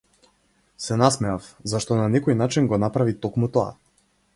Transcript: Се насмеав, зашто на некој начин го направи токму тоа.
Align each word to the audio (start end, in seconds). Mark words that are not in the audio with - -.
Се 0.85 0.97
насмеав, 1.01 1.51
зашто 1.75 2.01
на 2.03 2.09
некој 2.17 2.41
начин 2.43 2.71
го 2.75 2.85
направи 2.89 3.19
токму 3.27 3.55
тоа. 3.59 3.75